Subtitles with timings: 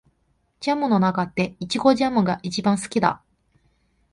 [0.61, 3.21] ジャムの中でイチゴジャムが一番好きだ